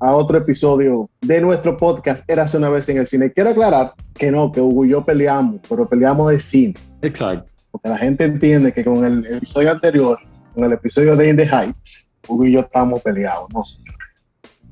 [0.00, 3.32] a otro episodio de nuestro podcast Érase una vez en el cine.
[3.32, 6.74] Quiero aclarar que no, que Hugo y yo peleamos, pero peleamos de cine.
[7.02, 7.52] Exacto.
[7.70, 10.18] Porque la gente entiende que con el episodio anterior,
[10.54, 13.94] con el episodio de In the Heights, Hugo y yo estamos peleados, ¿no, señor?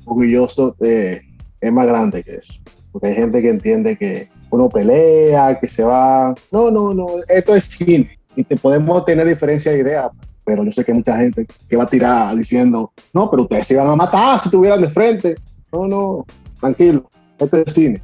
[0.05, 1.21] Hugo y yo so- eh,
[1.59, 2.53] es más grande que eso.
[2.91, 6.33] Porque hay gente que entiende que uno pelea, que se va.
[6.51, 8.17] No, no, no, esto es cine.
[8.35, 10.09] Y te podemos tener diferencia de ideas,
[10.47, 13.67] pero yo sé que hay mucha gente que va a tirar diciendo, no, pero ustedes
[13.67, 15.35] se iban a matar si estuvieran de frente.
[15.73, 16.25] No, no,
[16.61, 18.01] tranquilo, esto es cine.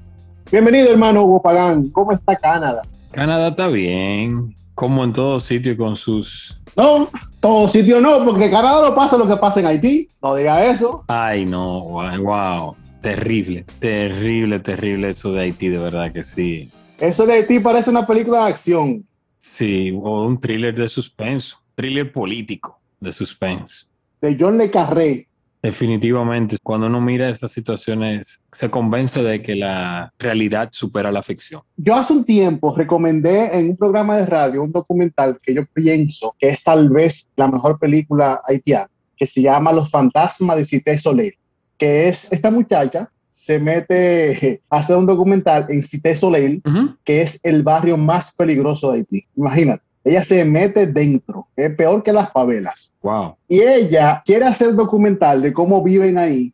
[0.52, 1.90] Bienvenido, hermano Hugo Pagán.
[1.92, 2.82] ¿Cómo está Canadá?
[3.12, 6.60] Canadá está bien, como en todo sitio con sus...
[6.76, 7.08] No,
[7.40, 10.10] todo sitio no, porque Canadá no pasa lo que pasa en Haití.
[10.22, 11.06] No diga eso.
[11.08, 16.70] Ay, no, wow, wow, terrible, terrible, terrible eso de Haití, de verdad que sí.
[17.00, 19.06] Eso de Haití parece una película de acción.
[19.38, 23.86] Sí, o un thriller de suspenso, thriller político de suspense.
[24.22, 25.28] De John Le Carré.
[25.62, 31.62] Definitivamente, cuando uno mira estas situaciones, se convence de que la realidad supera la ficción.
[31.78, 36.36] Yo hace un tiempo recomendé en un programa de radio un documental que yo pienso
[36.38, 40.98] que es tal vez la mejor película haitiana, que se llama Los fantasmas de Cité
[40.98, 41.34] Soleil,
[41.78, 46.96] que es esta muchacha se mete a hacer un documental en Cité Soleil, Ujú.
[47.04, 49.26] que es el barrio más peligroso de Haití.
[49.36, 52.92] Imagínate, ella se mete dentro, es peor que las favelas.
[53.02, 53.36] Wow.
[53.48, 56.54] Y ella quiere hacer un documental de cómo viven ahí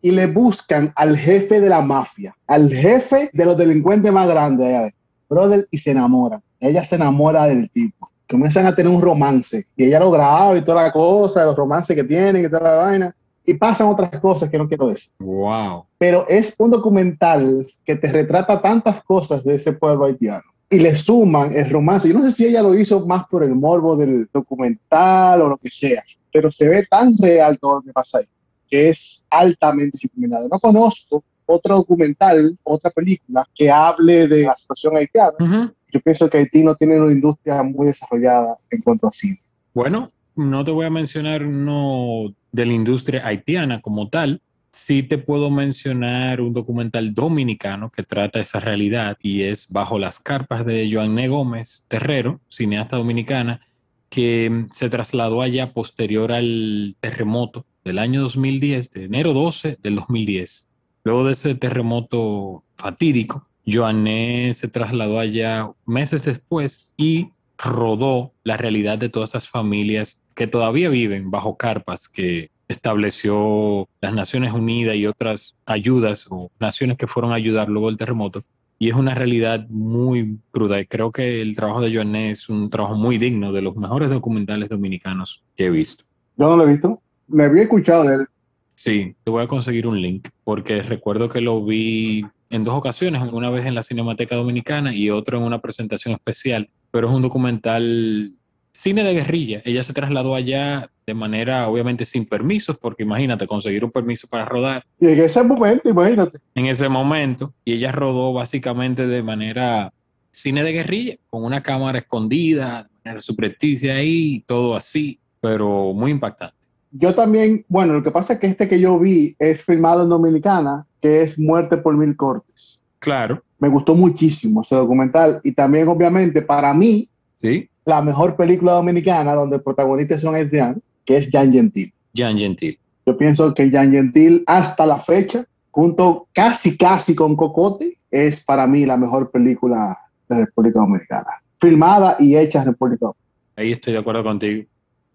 [0.00, 4.66] y le buscan al jefe de la mafia, al jefe de los delincuentes más grandes
[4.66, 4.90] allá.
[5.28, 6.40] Brother, y se enamoran.
[6.60, 8.08] Ella se enamora del tipo.
[8.28, 11.96] Comienzan a tener un romance y ella lo graba y toda la cosa, los romances
[11.96, 13.16] que tienen y toda la vaina.
[13.44, 15.12] Y pasan otras cosas que no quiero decir.
[15.18, 15.86] Wow.
[15.98, 20.44] Pero es un documental que te retrata tantas cosas de ese pueblo haitiano.
[20.68, 22.08] Y le suman el romance.
[22.08, 25.56] Yo no sé si ella lo hizo más por el morbo del documental o lo
[25.58, 28.24] que sea, pero se ve tan real todo lo que pasa ahí,
[28.68, 30.48] que es altamente disciplinado.
[30.48, 35.34] No conozco otro documental, otra película que hable de la situación haitiana.
[35.38, 35.72] Ujú.
[35.92, 39.40] Yo pienso que Haití no tiene una industria muy desarrollada en cuanto a cine.
[39.72, 44.42] Bueno, no te voy a mencionar uno de la industria haitiana como tal.
[44.78, 50.20] Sí te puedo mencionar un documental dominicano que trata esa realidad y es Bajo las
[50.20, 53.66] carpas de Joanne Gómez Terrero, cineasta dominicana,
[54.10, 59.96] que mm, se trasladó allá posterior al terremoto del año 2010, de enero 12 del
[59.96, 60.68] 2010.
[61.04, 68.98] Luego de ese terremoto fatídico, Joanne se trasladó allá meses después y rodó la realidad
[68.98, 75.06] de todas esas familias que todavía viven bajo carpas que estableció las Naciones Unidas y
[75.06, 78.40] otras ayudas o naciones que fueron a ayudar luego del terremoto.
[78.78, 80.80] Y es una realidad muy cruda.
[80.80, 84.10] Y creo que el trabajo de Joanne es un trabajo muy digno, de los mejores
[84.10, 86.04] documentales dominicanos que he visto.
[86.36, 87.00] Yo no lo he visto.
[87.28, 88.26] Me había escuchado de él.
[88.74, 93.22] Sí, te voy a conseguir un link porque recuerdo que lo vi en dos ocasiones,
[93.32, 97.22] una vez en la Cinemateca Dominicana y otro en una presentación especial, pero es un
[97.22, 98.34] documental
[98.76, 99.62] cine de guerrilla.
[99.64, 104.44] Ella se trasladó allá de manera obviamente sin permisos, porque imagínate conseguir un permiso para
[104.44, 106.38] rodar Y en ese momento, imagínate.
[106.54, 109.92] en ese momento y ella rodó básicamente de manera
[110.30, 116.10] cine de guerrilla, con una cámara escondida, de manera subrepticia ahí, todo así, pero muy
[116.10, 116.54] impactante.
[116.90, 120.10] Yo también, bueno, lo que pasa es que este que yo vi es filmado en
[120.10, 122.80] Dominicana, que es Muerte por Mil Cortes.
[122.98, 128.72] Claro, Me gustó muchísimo ese documental y también, obviamente, para mí, sí, la mejor película
[128.72, 131.92] dominicana donde el protagonista son haitianos, que es Jan Gentil.
[132.14, 132.78] Jan Gentil.
[133.06, 138.66] Yo pienso que Jan Gentil, hasta la fecha, junto casi, casi con Cocote, es para
[138.66, 139.96] mí la mejor película
[140.28, 141.28] de República Dominicana.
[141.60, 143.26] Filmada y hecha en República Dominicana.
[143.54, 144.64] Ahí estoy de acuerdo contigo.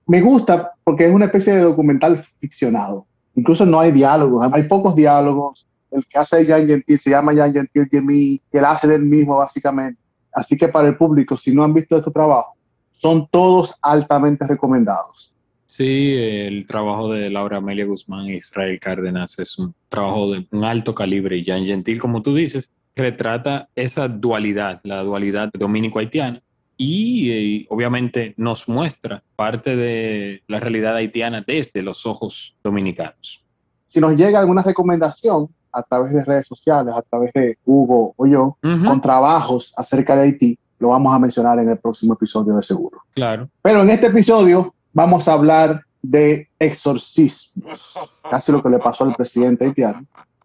[0.07, 3.05] me gusta porque es una especie de documental ficcionado.
[3.35, 5.67] Incluso no hay diálogos, hay pocos diálogos.
[5.91, 9.35] El que hace Jan Gentil se llama Jan Gentil Jimmy, que él hace del mismo
[9.35, 9.99] básicamente.
[10.31, 12.55] Así que para el público, si no han visto este trabajo,
[12.91, 15.35] son todos altamente recomendados.
[15.65, 20.65] Sí, el trabajo de Laura Amelia Guzmán e Israel Cárdenas es un trabajo de un
[20.65, 26.41] alto calibre y Jan Gentil, como tú dices, retrata esa dualidad, la dualidad dominico-haitiana
[26.75, 33.45] y eh, obviamente nos muestra parte de la realidad haitiana desde los ojos dominicanos.
[33.85, 38.27] Si nos llega alguna recomendación a través de redes sociales, a través de Hugo o
[38.27, 42.63] yo, con trabajos acerca de Haití, lo vamos a mencionar en el próximo episodio de
[42.63, 43.03] seguro.
[43.13, 43.47] Claro.
[43.61, 47.95] Pero en este episodio vamos a hablar de exorcismos,
[48.29, 50.03] casi lo que le pasó al presidente haitiano,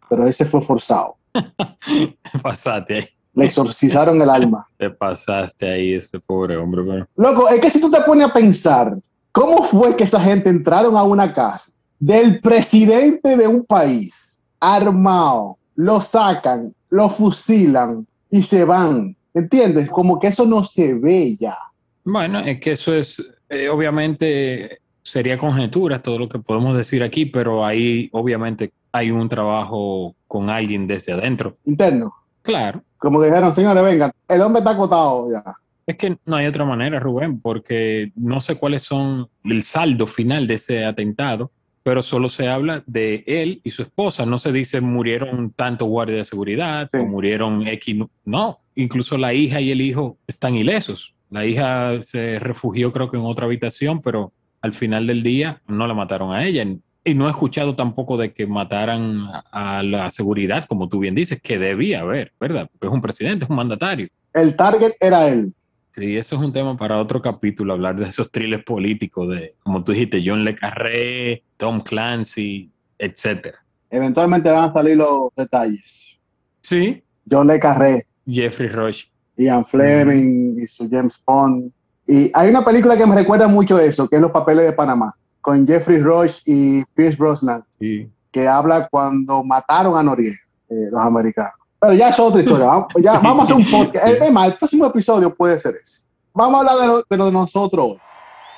[0.08, 1.16] pero ese fue forzado.
[1.32, 3.08] Te pasaste ahí.
[3.32, 4.66] Le exorcizaron el alma.
[4.76, 6.82] Te pasaste ahí, este pobre hombre.
[6.86, 7.06] Pero...
[7.16, 8.98] Loco, es que si tú te pones a pensar,
[9.32, 15.58] ¿cómo fue que esa gente entraron a una casa del presidente de un país armado,
[15.74, 19.15] lo sacan, lo fusilan y se van?
[19.36, 19.90] ¿Entiendes?
[19.90, 21.58] Como que eso no se ve ya.
[22.04, 27.26] Bueno, es que eso es, eh, obviamente, sería conjetura todo lo que podemos decir aquí,
[27.26, 31.58] pero ahí obviamente hay un trabajo con alguien desde adentro.
[31.66, 32.14] Interno.
[32.40, 32.82] Claro.
[32.96, 35.44] Como que dijeron, señores, vengan, el hombre está acotado ya.
[35.86, 40.46] Es que no hay otra manera, Rubén, porque no sé cuáles son el saldo final
[40.46, 41.50] de ese atentado,
[41.82, 44.24] pero solo se habla de él y su esposa.
[44.24, 46.98] No se dice murieron tanto guardias de seguridad Sí.
[47.00, 47.96] o murieron X.
[48.24, 51.14] No, incluso la hija y el hijo están ilesos.
[51.30, 55.86] La hija se refugió creo que en otra habitación, pero al final del día no
[55.86, 56.64] la mataron a ella.
[57.04, 61.40] Y no he escuchado tampoco de que mataran a la seguridad, como tú bien dices,
[61.40, 62.68] que debía haber, ¿verdad?
[62.70, 64.08] Porque es un presidente, es un mandatario.
[64.32, 65.54] El target era él.
[65.90, 69.82] Sí, eso es un tema para otro capítulo, hablar de esos thrillers políticos de, como
[69.82, 73.64] tú dijiste, John Le Carré, Tom Clancy, etcétera.
[73.88, 76.18] Eventualmente van a salir los detalles.
[76.60, 79.04] Sí, John Le Carré, Jeffrey Rush.
[79.36, 81.70] Ian Fleming y su James Bond.
[82.06, 85.14] Y hay una película que me recuerda mucho eso, que es Los Papeles de Panamá,
[85.40, 88.08] con Jeffrey Rush y Pierce Brosnan, Sí.
[88.30, 90.38] que habla cuando mataron a Noriega,
[90.70, 91.52] eh, los americanos.
[91.78, 92.66] Pero ya es otra historia.
[92.66, 93.18] Vamos, ya, Sí.
[93.22, 94.06] vamos a hacer un podcast.
[94.06, 96.00] Es más, el próximo episodio puede ser ese.
[96.32, 97.98] Vamos a hablar de lo de, lo de nosotros hoy.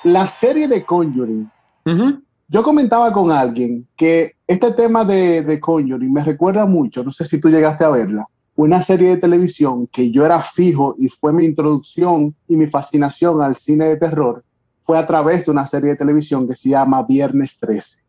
[0.05, 1.49] La serie de Conjuring.
[1.85, 2.21] Ujú.
[2.47, 7.25] Yo comentaba con alguien que este tema de, de Conjuring me recuerda mucho, no sé
[7.25, 8.25] si tú llegaste a verla,
[8.61, 13.41] una serie de televisión que yo era fijo y fue mi introducción y mi fascinación
[13.41, 14.43] al cine de terror,
[14.83, 18.03] fue a través de una serie de televisión que se llama Viernes 13,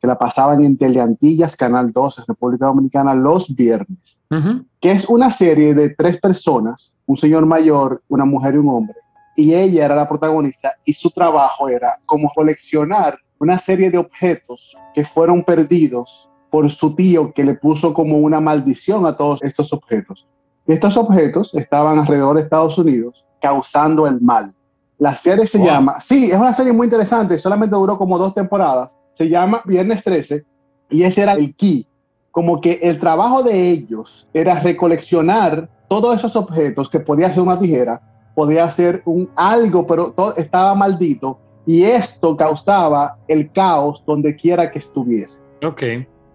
[0.00, 4.20] que la pasaban en Teleantillas, Canal 12, República Dominicana, los viernes,
[4.80, 8.98] que es una serie de tres personas, un señor mayor, una mujer y un hombre,
[9.34, 14.76] y ella era la protagonista y su trabajo era como coleccionar una serie de objetos
[14.94, 19.74] que fueron perdidos por su tío que le puso como una maldición a todos estos
[19.74, 20.26] objetos.
[20.66, 24.54] Estos objetos estaban alrededor de Estados Unidos causando el mal.
[24.96, 25.66] La serie se Wow.
[25.66, 30.02] llama, sí, es una serie muy interesante, solamente duró como dos temporadas, se llama Viernes
[30.02, 30.46] 13
[30.88, 31.86] y ese era el key,
[32.30, 37.58] como que el trabajo de ellos era recoleccionar todos esos objetos que podía ser una
[37.58, 38.00] tijera,
[38.34, 44.70] podía ser un algo, pero todo estaba maldito y esto causaba el caos donde quiera
[44.70, 45.38] que estuviese.
[45.62, 45.82] Ok.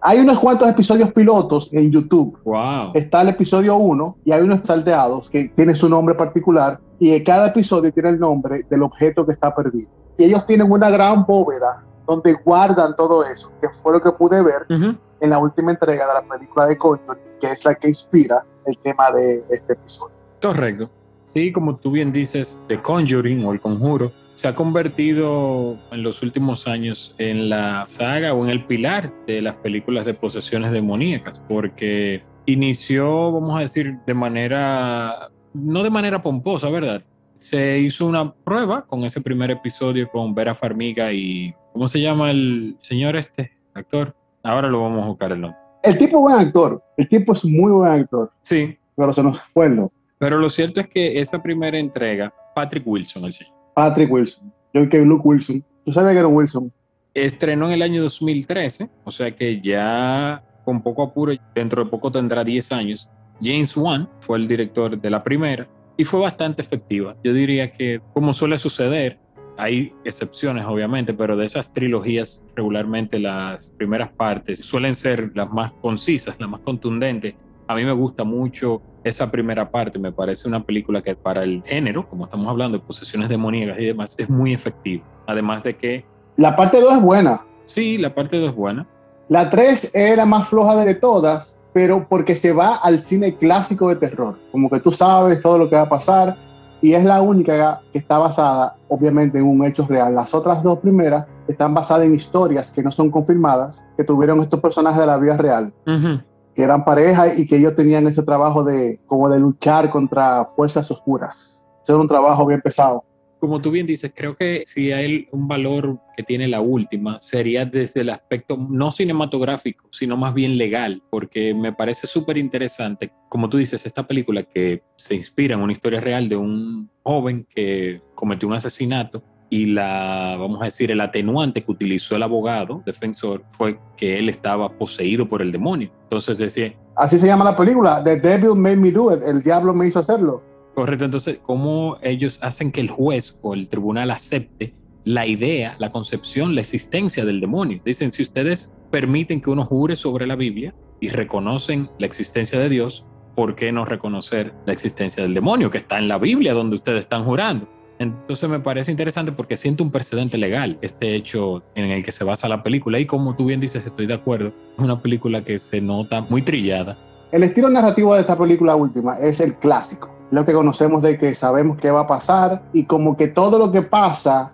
[0.04, 2.36] Hay unos cuantos episodios pilotos en YouTube.
[2.44, 2.90] Wow.
[2.94, 7.48] Está el episodio 1 y hay unos salteados que tienen su nombre particular y cada
[7.48, 9.88] episodio tiene el nombre del objeto que está perdido.
[10.18, 14.42] Y ellos tienen una gran bóveda donde guardan todo eso, que fue lo que pude
[14.42, 14.96] ver Ujú.
[15.20, 18.76] en la última entrega de la película de Conjuring, que es la que inspira el
[18.78, 20.14] tema de este episodio.
[20.42, 20.90] Correcto.
[21.32, 26.22] Sí, como tú bien dices, The Conjuring o El Conjuro se ha convertido en los
[26.22, 31.40] últimos años en la saga o en el pilar de las películas de posesiones demoníacas,
[31.40, 37.02] porque inició, vamos a decir, de manera, no de manera pomposa, ¿verdad?
[37.38, 42.30] Se hizo una prueba con ese primer episodio con Vera Farmiga y, ¿cómo se llama
[42.30, 44.12] el señor este, actor?
[44.42, 45.58] Ahora lo vamos a buscar el nombre.
[45.82, 49.40] El tipo es buen actor, el tipo es muy buen actor, Sí, pero se nos
[49.44, 50.01] fue el nombre.
[50.22, 53.52] Pero lo cierto es que esa primera entrega, Patrick Wilson, el señor.
[53.74, 54.52] Patrick Wilson.
[54.72, 55.64] Yo que Luke Wilson.
[55.84, 56.72] Tú sabes que era Wilson.
[57.12, 62.12] Estrenó en el año 2013, o sea que ya con poco apuro, dentro de poco
[62.12, 63.08] tendrá 10 años.
[63.42, 67.16] James Wan fue el director de la primera y fue bastante efectiva.
[67.24, 69.18] Yo diría que, como suele suceder,
[69.58, 75.72] hay excepciones obviamente, pero de esas trilogías regularmente las primeras partes suelen ser las más
[75.72, 77.34] concisas, las más contundentes.
[77.66, 81.62] A mí me gusta mucho esa primera parte, me parece una película que para el
[81.64, 85.04] género, como estamos hablando de posesiones demoníacas y demás, es muy efectiva.
[85.26, 86.04] Además de que
[86.36, 87.42] La parte 2 es buena.
[87.64, 88.86] Sí, la parte 2 es buena.
[89.28, 93.96] La 3 era más floja de todas, pero porque se va al cine clásico de
[93.96, 94.36] terror.
[94.50, 96.36] Como que tú sabes todo lo que va a pasar
[96.82, 100.14] y es la única que está basada, obviamente, en un hecho real.
[100.14, 104.60] Las otras dos primeras están basadas en historias que no son confirmadas, que tuvieron estos
[104.60, 106.20] personajes de la vida real, Ujú.
[106.54, 110.90] Que eran pareja y que ellos tenían ese trabajo de como de luchar contra fuerzas
[110.90, 111.64] oscuras.
[111.82, 113.04] Eso era un trabajo bien pesado.
[113.40, 117.64] como tú bien dices, creo que si hay un valor que tiene la última, sería
[117.64, 123.48] desde el aspecto no cinematográfico, sino más bien legal, porque me parece súper interesante, como
[123.48, 128.00] tú dices, esta película que se inspira en una historia real de un joven que
[128.14, 133.44] cometió un asesinato y la, vamos a decir, el atenuante que utilizó el abogado defensor
[133.50, 135.90] fue que él estaba poseído por el demonio.
[136.04, 136.72] Entonces decía...
[136.96, 139.98] Así se llama la película, The Devil Made Me Do It, el diablo me hizo
[139.98, 140.42] hacerlo.
[140.74, 145.90] Correcto, entonces, ¿cómo ellos hacen que el juez o el tribunal acepte la idea, la
[145.90, 147.82] concepción, la existencia del demonio?
[147.84, 152.70] Dicen, si ustedes permiten que uno jure sobre la Biblia y reconocen la existencia de
[152.70, 153.04] Dios,
[153.36, 157.00] ¿por qué no reconocer la existencia del demonio que está en la Biblia donde ustedes
[157.00, 157.68] están jurando?
[158.02, 162.24] Entonces me parece interesante porque siento un precedente legal este hecho en el que se
[162.24, 165.58] basa la película y como tú bien dices, estoy de acuerdo, es una película que
[165.58, 166.96] se nota muy trillada.
[167.30, 171.34] El estilo narrativo de esta película última es el clásico lo que conocemos de que
[171.34, 174.52] sabemos qué va a pasar y como que todo lo que pasa,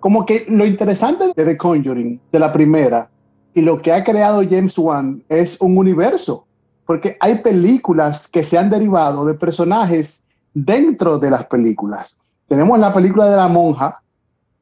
[0.00, 3.10] como que lo interesante de The Conjuring, de la primera,
[3.52, 6.46] y lo que ha creado James Wan es un universo,
[6.86, 10.22] porque hay películas que se han derivado de personajes
[10.54, 12.18] dentro de las películas.
[12.48, 14.02] Tenemos la película de la monja,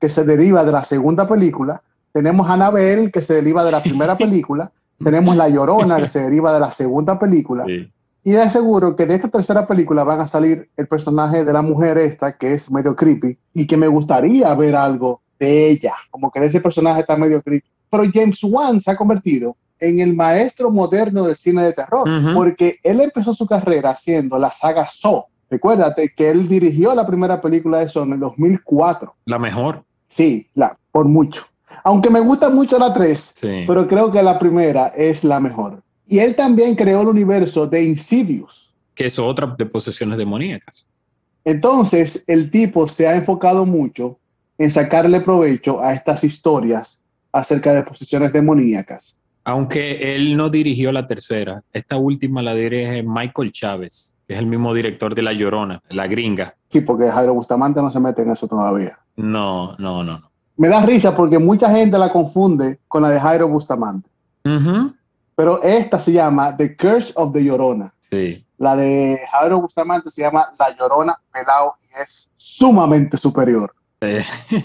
[0.01, 4.17] que se deriva de la segunda película, tenemos Annabelle, que se deriva de la primera
[4.17, 4.71] película,
[5.03, 7.65] tenemos La Llorona, que se deriva de la segunda película.
[8.25, 11.63] Y es seguro que de esta tercera película van a salir el personaje de la
[11.63, 16.31] mujer esta, que es medio creepy, y que me gustaría ver algo de ella, como
[16.31, 17.67] que de ese personaje está medio creepy.
[17.91, 22.79] Pero James Wan se ha convertido en el maestro moderno del cine de terror, porque
[22.85, 25.25] él empezó su carrera haciendo la saga Saw.
[25.53, 29.15] Recuérdate que él dirigió la primera película de Saw en el 2004.
[29.27, 29.85] La mejor.
[30.09, 31.45] Sí, la, por mucho.
[31.85, 33.35] Aunque me gusta mucho la 3,
[33.67, 35.83] pero creo que la primera es la mejor.
[36.09, 38.73] Y él también creó el universo de Insidious.
[38.95, 40.87] Que es otra de posesiones demoníacas.
[41.45, 44.19] Entonces, el tipo se ha enfocado mucho
[44.57, 46.99] en sacarle provecho a estas historias
[47.31, 49.19] acerca de posesiones demoníacas.
[49.45, 54.75] Aunque él no dirigió la tercera, esta última la dirige Michael Chávez, es el mismo
[54.75, 56.55] director de La Llorona, La Gringa.
[56.71, 58.99] Sí, porque Jairo Bustamante no se mete en eso todavía.
[59.17, 60.19] No, no, no.
[60.19, 60.31] no.
[60.57, 64.09] Me da risa porque mucha gente la confunde con la de Jairo Bustamante.
[65.35, 67.93] Pero esta se llama The Curse of the Llorona.
[67.99, 68.45] Sí.
[68.59, 73.75] La de Javier Bustamante se llama La Llorona Pelao y es sumamente superior.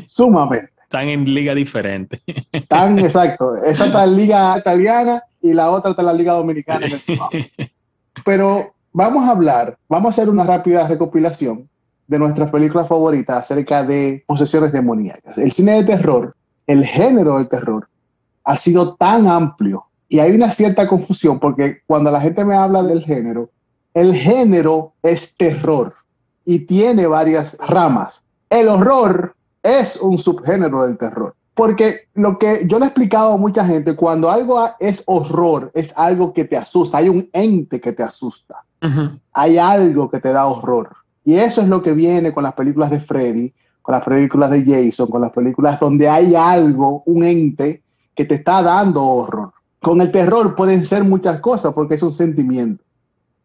[0.08, 0.72] Sumamente.
[0.84, 2.22] Están en liga diferente.
[2.52, 3.56] Están, exacto.
[3.58, 6.86] Esa está en liga italiana y la otra está en la liga dominicana.
[8.26, 11.70] Pero vamos a hablar, vamos a hacer una rápida recopilación
[12.08, 15.38] de nuestras películas favoritas acerca de posesiones demoníacas.
[15.38, 17.88] El cine de terror, el género del terror,
[18.44, 22.82] ha sido tan amplio y hay una cierta confusión porque cuando la gente me habla
[22.84, 23.50] del género,
[23.94, 25.94] el género es terror
[26.46, 28.24] y tiene varias ramas.
[28.50, 31.36] El horror es un subgénero del terror.
[31.54, 35.92] Porque lo que yo le he explicado a mucha gente, cuando algo es horror, es
[35.96, 38.64] algo que te asusta, hay un ente que te asusta,
[39.34, 40.96] hay algo que te da horror.
[41.26, 44.64] Y eso es lo que viene con las películas de Freddy, con las películas de
[44.64, 47.82] Jason, con las películas donde hay algo, un ente
[48.16, 49.52] que te está dando horror.
[49.82, 52.84] Con el terror pueden ser muchas cosas porque es un sentimiento.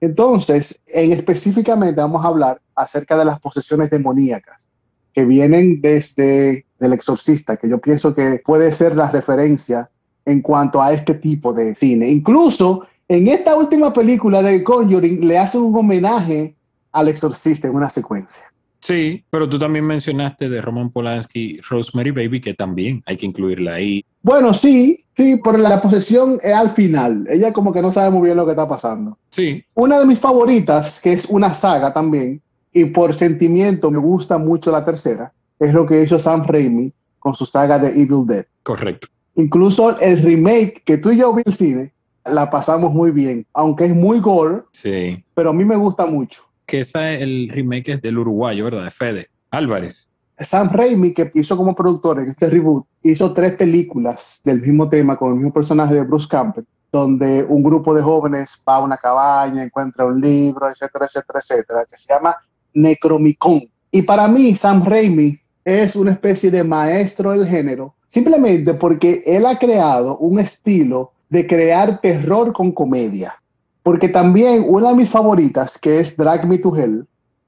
[0.00, 4.66] Entonces, en específicamente vamos a hablar acerca de las posesiones demoníacas
[5.12, 9.90] que vienen desde el exorcista, que yo pienso que puede ser la referencia
[10.24, 12.08] en cuanto a este tipo de cine.
[12.08, 16.54] Incluso en esta última película de Conjuring le hacen un homenaje
[16.92, 18.44] al exorcista en una secuencia.
[18.80, 23.74] Sí, pero tú también mencionaste de Roman Polanski, Rosemary Baby, que también hay que incluirla
[23.74, 24.04] ahí.
[24.22, 27.24] Bueno, sí, sí, pero la posesión es al final.
[27.30, 29.16] Ella como que no sabe muy bien lo que está pasando.
[29.30, 29.64] Sí.
[29.74, 32.42] Una de mis favoritas, que es una saga también,
[32.72, 37.36] y por sentimiento me gusta mucho la tercera, es lo que hizo Sam Raimi con
[37.36, 38.46] su saga de Evil Dead.
[38.64, 39.06] Correcto.
[39.36, 41.92] Incluso el remake que tú y yo vi en el cine,
[42.24, 45.22] la pasamos muy bien, aunque es muy gore, sí.
[45.34, 48.84] pero a mí me gusta mucho que esa, el remake es del uruguayo, ¿verdad?
[48.84, 50.08] De Fede Álvarez.
[50.38, 55.16] Sam Raimi, que hizo como productor en este reboot, hizo tres películas del mismo tema
[55.16, 58.96] con el mismo personaje de Bruce Campbell, donde un grupo de jóvenes va a una
[58.96, 62.36] cabaña, encuentra un libro, etcétera, etcétera, etcétera, que se llama
[62.72, 63.68] Necromicon.
[63.90, 69.44] Y para mí, Sam Raimi es una especie de maestro del género, simplemente porque él
[69.44, 73.34] ha creado un estilo de crear terror con comedia.
[73.82, 77.06] Porque también una de mis favoritas, que es Drag Me to Hell,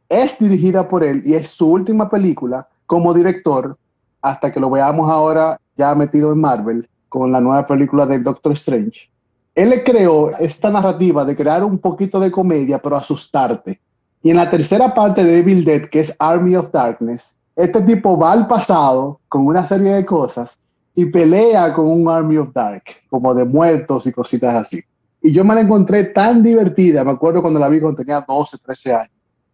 [0.09, 3.77] es dirigida por él y es su última película como director,
[4.23, 8.53] hasta que lo veamos ahora ya metido en Marvel con la nueva película de Doctor
[8.53, 9.11] Strange.
[9.55, 13.79] Él le creó esta narrativa de crear un poquito de comedia, pero asustarte.
[14.23, 18.19] Y en la tercera parte de Evil Dead, que es Army of Darkness, este tipo
[18.19, 20.59] va al pasado con una serie de cosas
[20.95, 24.83] y pelea con un Army of Dark, como de muertos y cositas así.
[25.23, 28.59] Y yo me la encontré tan divertida, me acuerdo cuando la vi cuando tenía 12,
[28.59, 29.11] 13 años,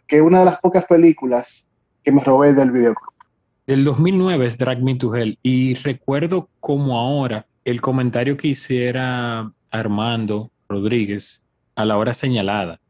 [0.06, 1.66] que es una de las pocas películas
[2.02, 3.14] que me robé del videoclub.
[3.66, 9.52] Del 2009 es Drag Me to Hell y recuerdo como ahora el comentario que hiciera
[9.70, 11.44] Armando Rodríguez
[11.76, 12.80] a la hora señalada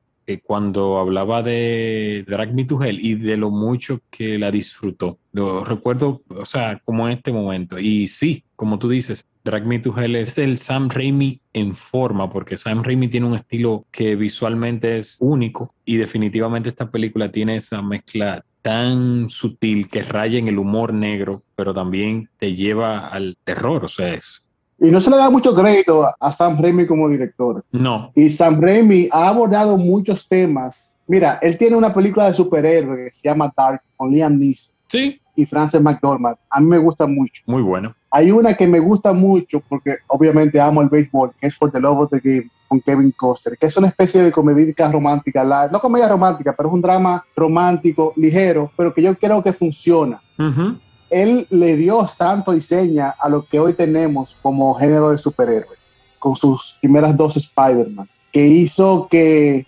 [0.44, 5.18] cuando hablaba de Drag Me to Hell y de lo mucho que la disfrutó.
[5.32, 7.78] Lo recuerdo, o sea, como en este momento.
[7.78, 12.30] Y sí, como tú dices, Drag Me to Hell es el Sam Raimi en forma,
[12.30, 17.56] porque Sam Raimi tiene un estilo que visualmente es único y definitivamente esta película tiene
[17.56, 23.38] esa mezcla tan sutil que raya en el humor negro, pero también te lleva al
[23.42, 24.44] terror, o sea, es
[24.80, 27.62] y no se le da mucho crédito a Sam Raimi como director.
[27.70, 28.10] No.
[28.14, 30.88] Y Sam Raimi ha abordado muchos temas.
[31.06, 34.72] Mira, él tiene una película de superhéroes que se llama Dark con Liam Neeson.
[34.88, 35.20] Sí.
[35.36, 36.36] Y Frances McDormand.
[36.48, 37.42] A mí me gusta mucho.
[37.46, 37.94] Muy bueno.
[38.10, 41.78] Hay una que me gusta mucho porque obviamente amo el béisbol, que es For the
[41.78, 45.80] Love of the Game con Kevin Costner, que es una especie de comedia romántica, no
[45.80, 50.22] comedia romántica, pero es un drama romántico, ligero, pero que yo creo que funciona.
[50.38, 50.74] Uh
[51.10, 55.78] él le dio santo y seña a lo que hoy tenemos como género de superhéroes,
[56.18, 59.66] con sus primeras dos Spider-Man, que hizo que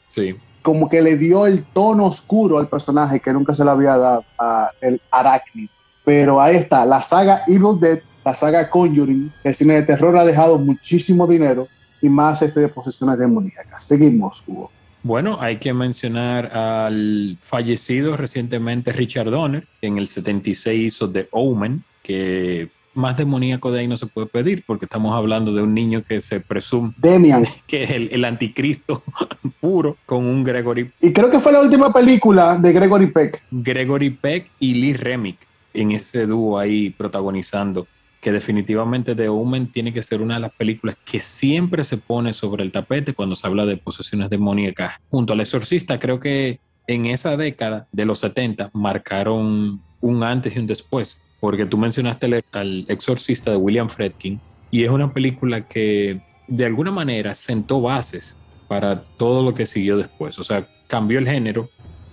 [0.62, 4.24] como que le dio el tono oscuro al personaje que nunca se le había dado
[4.38, 5.68] a el Arachnid.
[6.04, 10.24] Pero ahí está, la saga Evil Dead, la saga Conjuring, el cine de terror ha
[10.24, 11.66] dejado muchísimo dinero
[12.00, 13.84] y más este de posesiones demoníacas.
[13.84, 14.70] Seguimos, Hugo.
[15.02, 21.28] Bueno, hay que mencionar al fallecido recientemente Richard Donner, que en el 76 hizo The
[21.32, 25.74] Omen, que más demoníaco de ahí no se puede pedir, porque estamos hablando de un
[25.74, 27.44] niño que se presume Demian.
[27.66, 29.02] que es el, anticristo
[29.60, 30.90] puro con un Gregory.
[31.00, 33.42] Y creo que fue la última película de Gregory Peck.
[33.50, 35.38] Gregory Peck y Lee Remick
[35.74, 37.86] en ese dúo ahí protagonizando
[38.22, 42.32] que definitivamente The Omen tiene que ser una de las películas que siempre se pone
[42.32, 44.94] sobre el tapete cuando se habla de posesiones demoníacas.
[45.10, 50.60] Junto al exorcista, creo que en esa década de los 70 marcaron un antes y
[50.60, 56.22] un después, porque tú mencionaste al exorcista de William Fredkin y es una película que
[56.46, 58.36] de alguna manera sentó bases
[58.68, 61.70] para todo lo que siguió después, o sea, cambió el género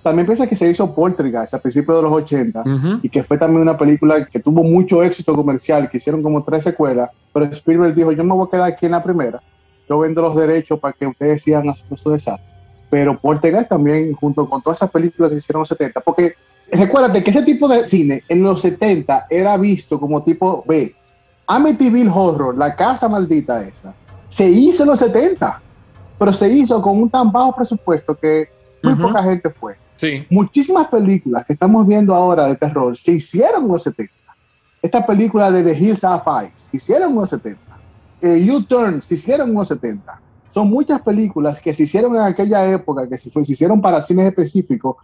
[0.09, 2.63] también piensa que se hizo Poltergeist a principios de los 80
[3.03, 6.63] y que fue también una película que tuvo mucho éxito comercial, que hicieron como tres
[6.63, 9.39] secuelas, pero Spielberg dijo, yo me voy a quedar aquí en la primera,
[9.87, 12.43] yo vendo los derechos para que ustedes sigan haciendo su desastre.
[12.89, 16.33] Pero Poltergeist también, junto con todas esas películas que hicieron en los 70, porque
[16.71, 20.95] recuérdate que ese tipo de cine en los 70 era visto como tipo B.
[21.45, 23.93] Amityville Horror, la casa maldita esa,
[24.27, 25.61] se hizo en los 70,
[26.17, 28.49] pero se hizo con un tan bajo presupuesto que
[28.83, 29.75] muy poca gente fue.
[30.29, 34.13] Muchísimas películas que estamos viendo ahora de terror se hicieron en los 70.
[34.81, 37.59] Esta película de The Hills Have Eyes se hicieron en los 70.
[38.21, 40.21] Eh, U-Turn se hicieron en los 70.
[40.51, 44.27] Son muchas películas que se hicieron en aquella época, que se, se hicieron para cines
[44.27, 44.95] específicos,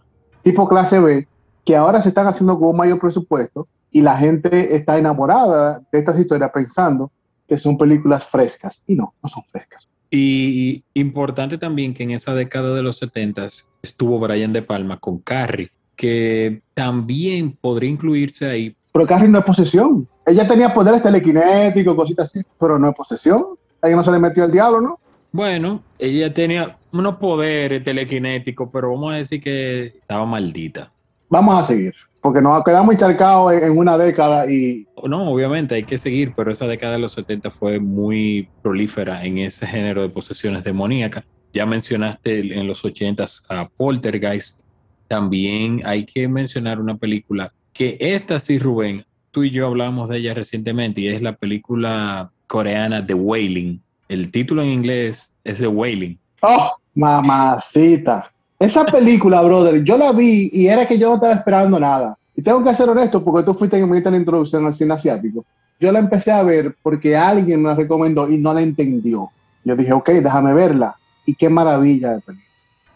[0.44, 1.28] tipo clase B,
[1.64, 6.00] que ahora se están haciendo con un mayor presupuesto y la gente está enamorada de
[6.00, 7.12] estas historias pensando
[7.48, 8.82] que son películas frescas.
[8.88, 9.88] Y no, no son frescas.
[10.18, 13.50] Y importante también que en esa década de los 70
[13.82, 18.76] estuvo Brian De Palma con Carrie, que también podría incluirse ahí.
[18.94, 20.08] Pero Carrie no es posesión.
[20.26, 23.44] Ella tenía poderes telequinéticos, cositas así, pero no es posesión.
[23.82, 25.00] A ella no se le metió el diablo, ¿no?
[25.34, 30.94] Bueno, ella tenía unos poderes telequinéticos, pero vamos a decir que estaba maldita.
[31.28, 31.94] Vamos a seguir
[32.26, 34.88] porque nos quedamos encharcados en una década y...
[35.08, 39.38] No, obviamente hay que seguir, pero esa década de los 70 fue muy prolífera en
[39.38, 41.24] ese género de posesiones demoníacas.
[41.54, 44.62] Ya mencionaste en los 80 a Poltergeist.
[45.08, 50.18] También hay que mencionar una película que esta sí, Rubén, tú y yo hablamos de
[50.18, 53.84] ella recientemente y es la película coreana The Wailing.
[54.10, 56.18] El título en inglés es The Wailing.
[56.42, 58.32] ¡Oh, mamacita!
[58.58, 62.18] Esa película, brother, yo la vi y era que yo no estaba esperando nada.
[62.36, 65.46] Y tengo que ser honesto porque tú fuiste en la introducción al cine asiático.
[65.80, 69.30] Yo la empecé a ver porque alguien me la recomendó y no la entendió.
[69.64, 70.96] Yo dije, ok, déjame verla.
[71.26, 72.46] Y qué maravilla de película.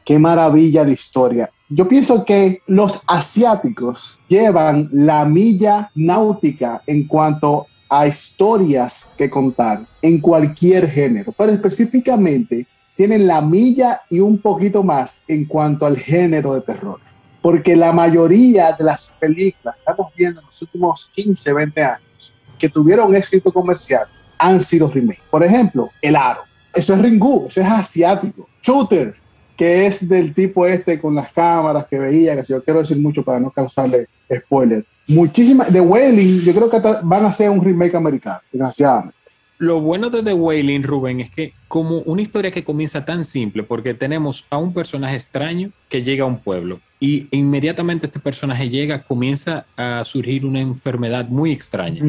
[0.05, 1.49] Qué maravilla de historia.
[1.69, 9.85] Yo pienso que los asiáticos llevan la milla náutica en cuanto a historias que contar
[10.01, 12.65] en cualquier género, pero específicamente
[12.99, 16.99] tienen la milla y un poquito más en cuanto al género de terror.
[17.41, 22.33] Porque la mayoría de las películas que estamos viendo en los últimos 15, 20 años
[22.59, 24.05] que tuvieron éxito comercial
[24.37, 25.23] han sido remakes.
[25.31, 26.41] Por ejemplo, El Aro.
[26.73, 28.49] Eso es Ringu, eso es asiático.
[28.61, 29.15] Shooter,
[29.55, 32.97] que es del tipo este con las cámaras que veía, que si yo quiero decir
[32.97, 34.83] mucho para no causarle spoiler.
[35.07, 35.71] muchísimas.
[35.71, 39.18] The Wailing, yo creo que van a ser un remake americano, desgraciadamente.
[39.59, 43.61] Lo bueno de The Wailing, Rubén, es que como una historia que comienza tan simple,
[43.61, 48.69] porque tenemos a un personaje extraño que llega a un pueblo y inmediatamente este personaje
[48.69, 52.01] llega, comienza a surgir una enfermedad muy extraña.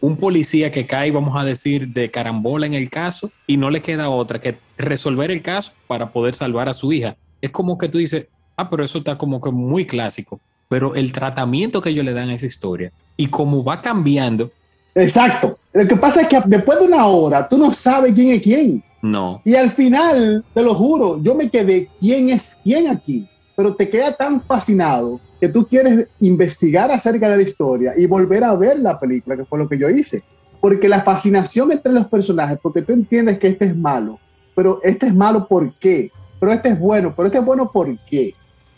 [0.00, 3.82] Un policía que cae, vamos a decir, de carambola en el caso y no le
[3.82, 7.14] queda otra que resolver el caso para poder salvar a su hija.
[7.42, 10.40] Es como que tú dices, ah, pero eso está como que muy clásico.
[10.70, 14.50] Pero el tratamiento que ellos le dan a esa historia y cómo va cambiando
[14.96, 15.55] Exacto.
[15.76, 18.82] Lo que pasa es que después de una hora tú no sabes quién es quién.
[19.02, 19.42] No.
[19.44, 23.28] Y al final, te lo juro, yo me quedé quién es quién aquí.
[23.54, 28.42] Pero te queda tan fascinado que tú quieres investigar acerca de la historia y volver
[28.42, 30.22] a ver la película, que fue lo que yo hice.
[30.62, 34.18] Porque la fascinación entre los personajes, porque tú entiendes que este es malo,
[34.54, 36.10] pero este es malo ¿por qué?
[36.40, 38.34] Pero este es bueno, pero este es bueno ¿por qué?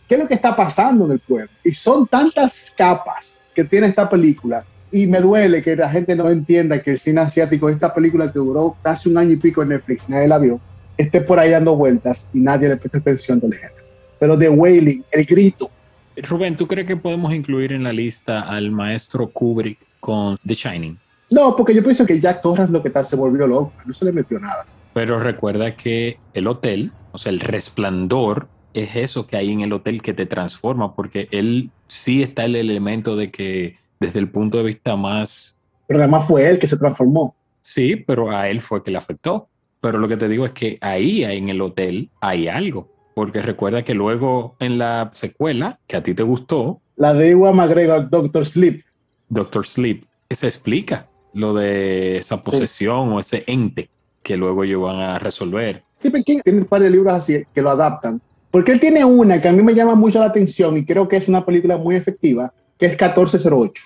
[0.08, 1.50] ¿Qué es lo que está pasando en el pueblo?
[1.62, 6.28] Y son tantas capas que tiene esta película y me duele que la gente no
[6.28, 9.70] entienda que el cine asiático, esta película que duró casi un año y pico en
[9.70, 10.60] Netflix, nadie la vio,
[10.96, 13.74] esté por ahí dando vueltas y nadie le presta atención del género.
[14.18, 15.70] Pero The Wailing, el grito.
[16.16, 20.98] Rubén, ¿tú crees que podemos incluir en la lista al maestro Kubrick con The Shining?
[21.30, 24.04] No, porque yo pienso que Jack Torrance lo que tal se volvió loco, no se
[24.04, 24.66] le metió nada.
[24.94, 29.72] Pero recuerda que el hotel, o sea, el resplandor, es eso que hay en el
[29.72, 34.58] hotel que te transforma, porque él sí está el elemento de que desde el punto
[34.58, 35.56] de vista más...
[35.86, 37.34] Pero además fue él que se transformó.
[37.60, 39.48] Sí, pero a él fue que le afectó.
[39.80, 42.88] Pero lo que te digo es que ahí en el hotel hay algo.
[43.14, 46.80] Porque recuerda que luego en la secuela, que a ti te gustó...
[46.96, 48.82] La de Iwan McGregor, Doctor Sleep.
[49.28, 50.04] Doctor Sleep.
[50.30, 53.90] Se explica lo de esa posesión o ese ente
[54.22, 55.84] que luego ellos van a resolver.
[55.98, 58.20] Stephen King tiene un par de libros así que lo adaptan.
[58.50, 61.16] Porque él tiene una que a mí me llama mucho la atención y creo que
[61.16, 63.82] es una película muy efectiva, que es 1408,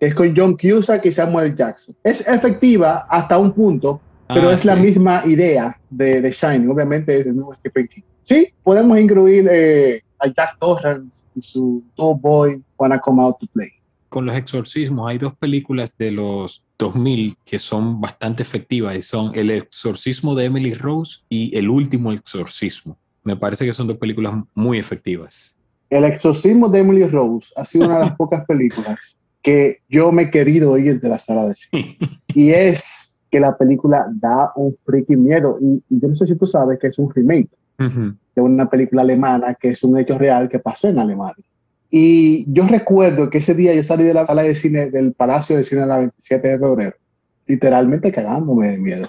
[0.00, 1.96] que es con John Cusack y Samuel Jackson.
[2.02, 7.20] Es efectiva hasta un punto, pero ah, es la misma idea de, de Shining, obviamente
[7.20, 8.02] es el mismo Stephen King.
[8.24, 13.46] Sí, podemos incluir eh, a Jack Torrance y su Top Boy Wanna Come Out to
[13.52, 13.70] Play.
[14.08, 19.32] Con los exorcismos, hay dos películas de los 2000 que son bastante efectivas y son
[19.34, 22.98] El exorcismo de Emily Rose y El último exorcismo.
[23.24, 25.56] Me parece que son dos películas muy efectivas.
[25.92, 28.98] El exorcismo de Emily Rose ha sido una de las pocas películas
[29.42, 31.98] que yo me he querido ir de la sala de cine.
[32.34, 35.58] Y es que la película da un freaking miedo.
[35.60, 39.54] Y, yo no sé si tú sabes que es un remake de una película alemana
[39.54, 41.44] que es un hecho real que pasó en Alemania.
[41.90, 45.58] Y yo recuerdo que ese día yo salí de la sala de cine del Palacio
[45.58, 46.96] de Cine la 27 de febrero,
[47.46, 49.08] literalmente cagándome de miedo,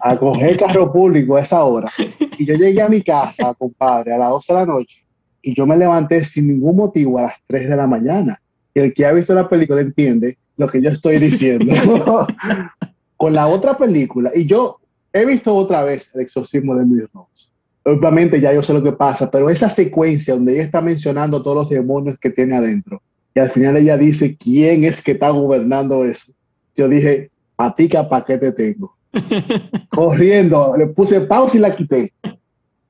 [0.00, 1.88] a coger carro público a esa hora.
[2.36, 5.07] Y yo llegué a mi casa, compadre, a las 12 de la noche
[5.48, 8.38] y yo me levanté sin ningún motivo a las 3 de la mañana.
[8.74, 11.74] Y el que ha visto la película entiende lo que yo estoy diciendo.
[13.16, 14.78] Con la otra película, y yo
[15.10, 17.48] he visto otra vez el exorcismo de Emily Rose.
[17.82, 21.56] Obviamente ya yo sé lo que pasa, pero esa secuencia donde ella está mencionando todos
[21.56, 23.00] los demonios que tiene adentro,
[23.34, 26.30] y al final ella dice quién es que está gobernando eso.
[26.76, 28.94] Yo dije, patica, ¿para qué te tengo?
[29.88, 32.12] Corriendo, le puse pausa y la quité.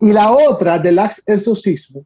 [0.01, 2.05] Y la otra del exorcismo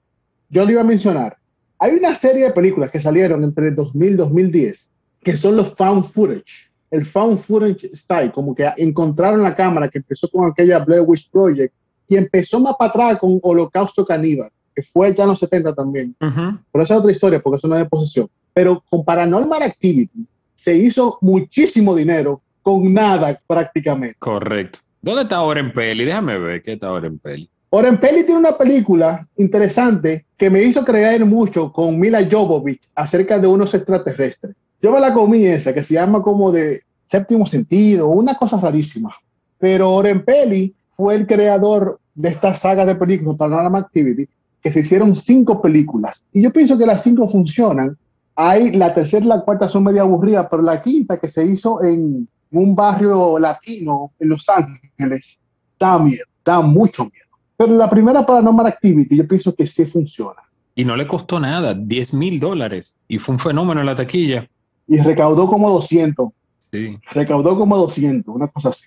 [0.53, 1.37] yo le iba a mencionar,
[1.81, 4.89] hay una serie de películas que salieron entre 2000 y 2010
[5.23, 6.71] que son los found footage.
[6.91, 11.31] El found footage style, como que encontraron la cámara que empezó con aquella Blair Witch
[11.31, 11.75] Project
[12.09, 16.15] y empezó más para atrás con Holocausto Caníbal, que fue ya en los 70 también.
[16.19, 18.29] Pero esa es otra historia porque es una de posesión.
[18.53, 24.17] Pero con Paranormal Activity se hizo muchísimo dinero con nada prácticamente.
[24.19, 24.81] Correcto.
[25.01, 26.05] ¿Dónde está Oren Peli?
[26.05, 27.49] Déjame ver qué está Oren Peli.
[27.75, 33.39] Oren Peli tiene una película interesante que me hizo creer mucho con Mila Jovovich acerca
[33.39, 34.55] de unos extraterrestres.
[34.83, 39.15] Yo me la comí esa, que se llama como de séptimo sentido, una cosa rarísima.
[39.59, 44.29] Pero Oren Peli fue el creador de esta saga de películas, Paranormal Activity,
[44.63, 46.27] que se hicieron cinco películas.
[46.31, 47.97] Y yo pienso que las cinco funcionan.
[48.37, 51.83] Hay la tercera y la cuarta son medio aburridas, pero la quinta que se hizo
[51.83, 55.41] en un barrio latino en Los Ángeles,
[55.81, 57.22] da miedo, da mucho miedo.
[57.63, 60.43] Pero la primera Paranormal Activity yo pienso que sí funciona.
[60.75, 62.97] Y no le costó nada, 10 mil dólares.
[63.07, 64.49] Y fue un fenómeno en la taquilla.
[64.89, 66.31] Y recaudó como 200.
[66.73, 66.99] Sí.
[67.13, 68.87] Recaudó como 200, una cosa así.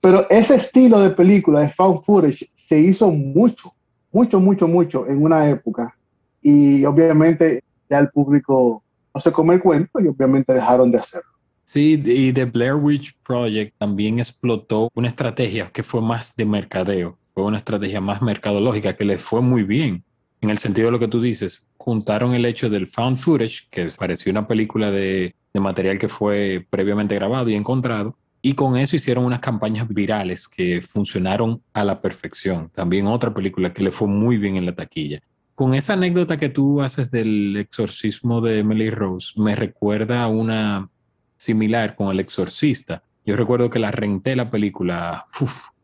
[0.00, 3.74] Pero ese estilo de película de found footage se hizo mucho,
[4.12, 5.92] mucho, mucho, mucho en una época.
[6.40, 11.32] Y obviamente ya el público no se come el cuento y obviamente dejaron de hacerlo.
[11.64, 17.18] Sí, y The Blair Witch Project también explotó una estrategia que fue más de mercadeo
[17.34, 20.04] fue una estrategia más mercadológica que le fue muy bien.
[20.40, 23.86] en el sentido de lo que tú dices, juntaron el hecho del found footage, que
[23.96, 29.24] pareció una película de, material que fue previamente grabado y encontrado, y con eso hicieron
[29.24, 32.70] unas campañas virales que funcionaron a la perfección.
[32.74, 35.20] También otra película que le fue muy bien en la taquilla.
[35.54, 40.88] Con esa anécdota que tú haces del exorcismo de Emily Rose, me recuerda a una
[41.36, 43.04] similar con El Exorcista.
[43.24, 45.26] Yo recuerdo que la renté la película,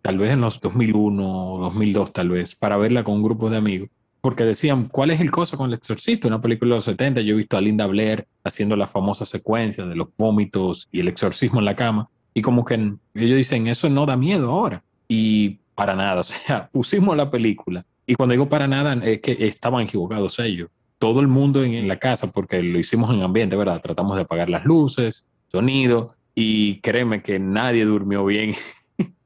[0.02, 3.56] tal vez en los 2001 o 2002 tal vez, para verla con un grupo de
[3.56, 3.88] amigos
[4.20, 6.28] porque decían, ¿cuál es el cosa con el exorcista?
[6.28, 9.86] Una película de los 70, yo he visto a Linda Blair haciendo la famosa secuencia
[9.86, 12.74] de los vómitos y el exorcismo en la cama, y como que
[13.14, 14.82] ellos dicen, eso no da miedo ahora.
[15.08, 17.84] Y para nada, o sea, pusimos la película.
[18.06, 20.70] Y cuando digo para nada, es que estaban equivocados ellos.
[20.98, 23.80] Todo el mundo en, la casa, porque lo hicimos en ambiente, ¿verdad?
[23.80, 28.54] Tratamos de apagar las luces, sonido, y créeme que nadie durmió bien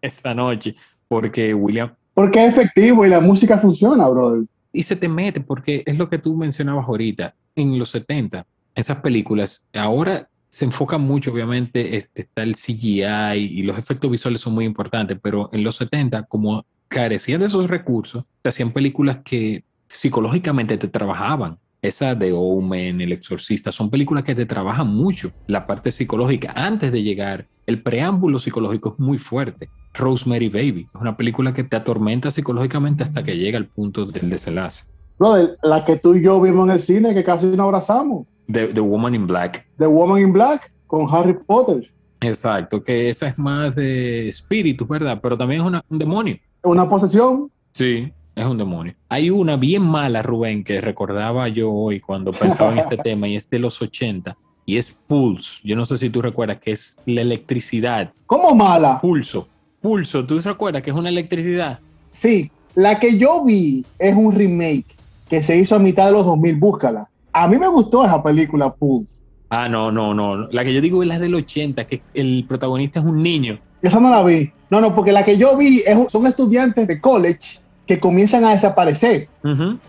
[0.02, 0.74] esa noche,
[1.08, 1.94] porque William...
[2.12, 6.08] Porque es efectivo y la música funciona, brother y se te mete porque es lo
[6.08, 12.22] que tú mencionabas ahorita, en los 70, esas películas, ahora se enfocan mucho, obviamente, este,
[12.22, 16.64] está el CGI y los efectos visuales son muy importantes, pero en los 70, como
[16.88, 21.58] carecían de esos recursos, se hacían películas que psicológicamente te trabajaban.
[21.80, 26.92] Esa de Omen, El Exorcista, son películas que te trabajan mucho la parte psicológica antes
[26.92, 27.48] de llegar.
[27.66, 29.68] El preámbulo psicológico es muy fuerte.
[29.94, 30.88] Rosemary Baby.
[30.94, 34.84] Es una película que te atormenta psicológicamente hasta que llega al punto del desenlace.
[35.18, 38.26] Brother, la que tú y yo vimos en el cine, que casi nos abrazamos.
[38.50, 39.66] The, The Woman in Black.
[39.78, 41.88] The Woman in Black, con Harry Potter.
[42.20, 45.20] Exacto, que esa es más de espíritu, ¿verdad?
[45.22, 46.38] Pero también es una, un demonio.
[46.62, 47.50] Una posesión.
[47.72, 48.94] Sí, es un demonio.
[49.08, 53.36] Hay una bien mala, Rubén, que recordaba yo hoy cuando pensaba en este tema y
[53.36, 54.36] es de los 80
[54.72, 55.60] y es Pulse.
[55.64, 58.12] Yo no sé si tú recuerdas que es la electricidad.
[58.26, 59.00] ¿Cómo mala?
[59.00, 59.48] Pulso
[59.82, 61.80] pulso, ¿tú te acuerdas que es una electricidad?
[62.12, 64.86] Sí, la que yo vi es un remake
[65.28, 67.08] que se hizo a mitad de los 2000, búscala.
[67.32, 69.20] A mí me gustó esa película Pulse.
[69.50, 70.48] Ah, no, no, no.
[70.50, 73.58] La que yo digo es la del 80, que el protagonista es un niño.
[73.82, 74.50] Esa no la vi.
[74.70, 78.52] No, no, porque la que yo vi es, son estudiantes de college que comienzan a
[78.52, 79.28] desaparecer.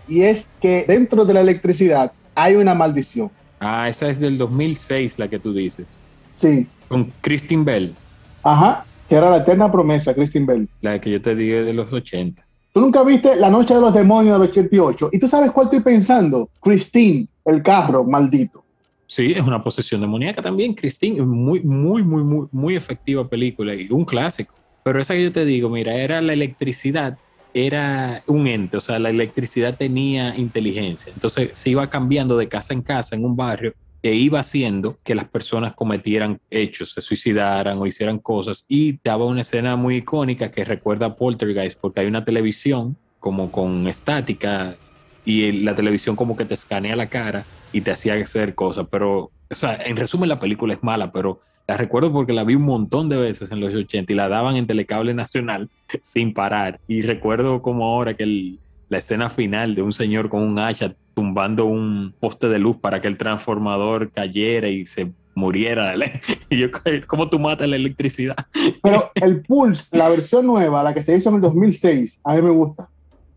[0.08, 3.30] Y es que dentro de la electricidad hay una maldición.
[3.64, 6.02] Ah, esa es del 2006, la que tú dices.
[6.36, 6.66] Sí.
[6.88, 7.94] Con Christine Bell.
[8.42, 10.68] Ajá que era la eterna promesa, Christine Bell.
[10.80, 12.44] La que yo te dije de los 80.
[12.72, 15.10] Tú nunca viste La Noche de los Demonios del 88.
[15.12, 16.48] ¿Y tú sabes cuál estoy pensando?
[16.60, 18.64] Christine, el carro maldito.
[19.06, 20.74] Sí, es una posesión demoníaca también.
[20.74, 24.54] Christine, muy, muy, muy, muy, muy efectiva película y un clásico.
[24.82, 27.16] Pero esa que yo te digo, mira, era la electricidad,
[27.54, 31.12] era un ente, o sea, la electricidad tenía inteligencia.
[31.14, 35.14] Entonces se iba cambiando de casa en casa en un barrio e iba haciendo que
[35.14, 38.66] las personas cometieran hechos, se suicidaran o hicieran cosas.
[38.68, 43.50] Y daba una escena muy icónica que recuerda a Poltergeist, porque hay una televisión como
[43.50, 44.76] con estática
[45.24, 48.88] y la televisión como que te escanea la cara y te hacía hacer cosas.
[48.90, 52.54] Pero, o sea, en resumen, la película es mala, pero la recuerdo porque la vi
[52.54, 55.68] un montón de veces en los 80 y la daban en Telecable Nacional
[56.02, 56.80] sin parar.
[56.88, 61.66] Y recuerdo como ahora que la escena final de un señor con un hacha tumbando
[61.66, 65.94] un poste de luz para que el transformador cayera y se muriera.
[66.50, 66.68] Y yo,
[67.06, 68.36] ¿cómo tú matas la electricidad?
[68.82, 72.42] Pero el Pulse, la versión nueva, la que se hizo en el 2006, a mí
[72.42, 72.88] me gusta.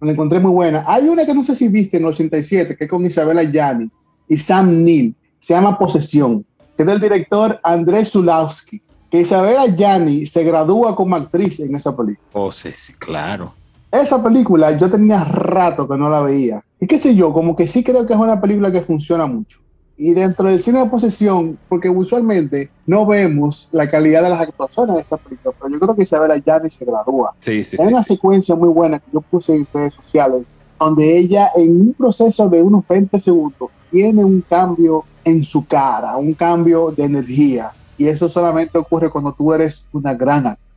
[0.02, 0.84] La encontré muy buena.
[0.86, 3.90] Hay una que no sé si viste en el 87, que es con Isabela Yanni
[4.30, 5.16] y Sam Neill.
[5.40, 6.46] Se llama Posesión,
[6.78, 8.82] que es del director Andrés Zulawski.
[9.12, 12.30] Que Isabela Yanni se gradúa como actriz en esa película.
[12.32, 13.54] Posesión, claro
[13.92, 16.64] esa película yo tenía rato que no la veía.
[16.80, 19.60] Y qué sé yo, como que sí creo que es una película que funciona mucho.
[20.00, 24.96] Y dentro del cine de posesión, porque usualmente no vemos la calidad de las actuaciones
[24.96, 27.34] de esta película, pero yo creo que Isabela Yanni se gradúa.
[27.40, 30.44] Sí, sí, Hay una secuencia muy buena que yo puse en redes sociales,
[30.80, 36.16] donde ella en un proceso de unos 20 segundos tiene un cambio en su cara,
[36.18, 37.72] un cambio de energía.
[37.98, 40.68] Y eso solamente ocurre cuando tú eres una gran actriz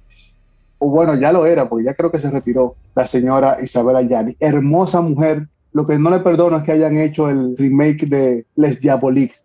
[0.83, 4.35] o bueno, ya lo era, porque ya creo que se retiró la señora Isabela Yanni.
[4.41, 5.47] Hermosa mujer.
[5.73, 9.41] Lo que no le perdono es que hayan hecho el remake de Les Diaboliques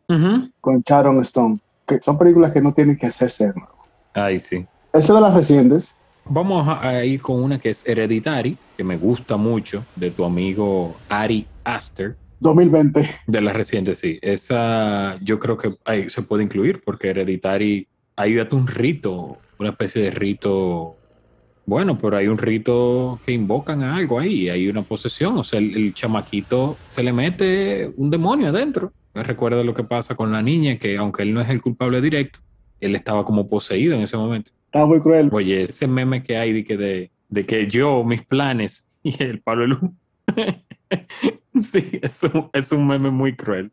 [0.60, 3.54] con Sharon Stone, que son películas que no tienen que hacerse
[4.14, 4.66] Ay, sí.
[4.92, 5.94] Esa de las recientes.
[6.24, 10.96] Vamos a ir con una que es Hereditary, que me gusta mucho, de tu amigo
[11.10, 12.16] Ari Aster.
[12.40, 13.10] 2020.
[13.28, 14.20] De las recientes, sí.
[14.22, 20.04] Esa yo creo que ahí se puede incluir porque Hereditary hay un rito, una especie
[20.04, 20.98] de rito
[21.66, 25.60] bueno, pero hay un rito que invocan a algo ahí, hay una posesión, o sea,
[25.60, 28.94] el, chamaquito se le mete un demonio adentro.
[29.16, 32.40] Recuerda lo que pasa con la niña, que aunque él no es el culpable directo,
[32.82, 34.52] él estaba como poseído en ese momento.
[34.66, 35.30] Está muy cruel.
[35.32, 39.68] Oye, ese meme que hay de que, de, que yo, mis planes y el Pablo
[39.68, 39.92] Luz.
[41.62, 43.72] sí, es un, es un meme muy cruel.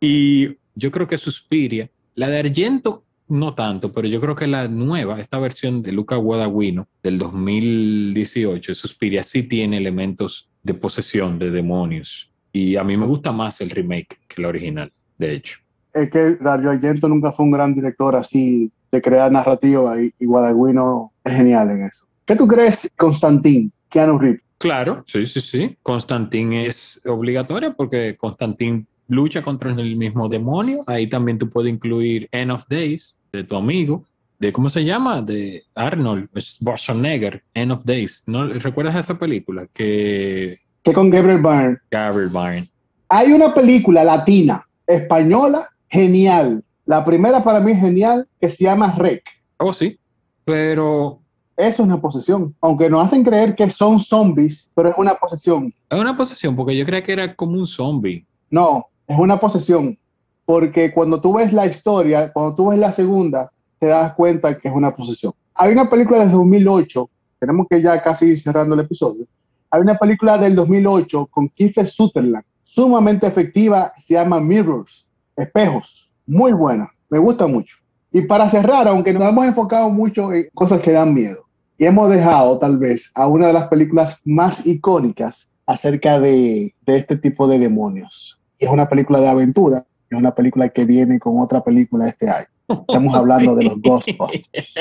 [0.00, 4.66] Y yo creo que Suspiria, la de Argento no tanto, pero yo creo que la
[4.68, 11.50] nueva, esta versión de Luca Guadagnino del 2018, Suspiria, sí tiene elementos de posesión de
[11.50, 12.32] demonios.
[12.52, 15.58] Y a mí me gusta más el remake que el original, de hecho.
[15.92, 20.26] Es que Dario Argento nunca fue un gran director así de crear narrativa y, y
[20.26, 22.04] Guadagnino es genial en eso.
[22.24, 24.42] ¿Qué tú crees, Constantín, Keanu Reeves?
[24.60, 25.78] Claro, sí, sí, sí.
[25.82, 30.80] Constantín es obligatoria porque Constantín lucha contra el mismo demonio.
[30.86, 34.04] Ahí también tú puedes incluir End of Days de tu amigo,
[34.38, 38.22] de cómo se llama, de Arnold Schwarzenegger, End of Days.
[38.26, 41.78] ¿No recuerdas esa película que Que con Gabriel Byrne.
[41.90, 42.70] Gabriel Byrne?
[43.08, 46.62] Hay una película latina, española, genial.
[46.84, 49.24] La primera para mí es genial, que se llama Rec.
[49.56, 49.98] Oh, sí,
[50.44, 51.22] pero
[51.66, 52.54] es una posesión.
[52.60, 55.72] Aunque nos hacen creer que son zombies, pero es una posesión.
[55.88, 58.24] es una posesión porque yo creía que era como un zombie.
[58.50, 59.98] No, es una posesión.
[60.44, 64.68] Porque cuando tú ves la historia, cuando tú ves la segunda, te das cuenta que
[64.68, 65.32] es una posesión.
[65.54, 69.26] Hay una película del 2008, tenemos que ya casi cerrando el episodio.
[69.70, 76.52] Hay una película del 2008 con Kiefer Sutherland, sumamente efectiva, se llama Mirrors, espejos, muy
[76.52, 77.76] buena, me gusta mucho.
[78.12, 81.44] Y para cerrar, aunque nos hemos enfocado mucho en cosas que dan miedo,
[81.80, 86.96] y hemos dejado tal vez a una de las películas más icónicas acerca de, de
[86.98, 88.38] este tipo de demonios.
[88.58, 92.28] Y es una película de aventura, es una película que viene con otra película este
[92.28, 92.48] año.
[92.68, 94.74] Estamos hablando de los Ghostbusters.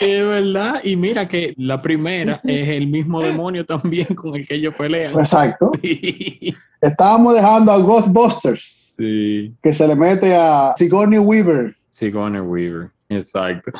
[0.00, 0.80] es verdad.
[0.84, 5.14] Y mira que la primera es el mismo demonio también con el que ellos pelean.
[5.18, 5.72] Exacto.
[5.80, 6.54] Sí.
[6.82, 9.54] Estábamos dejando a Ghostbusters, Sí.
[9.62, 11.74] que se le mete a Sigourney Weaver.
[11.88, 12.90] Sigourney Weaver.
[13.08, 13.72] Exacto.